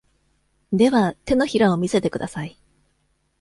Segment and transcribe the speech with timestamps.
[0.73, 2.57] では、手のひらを見せてください。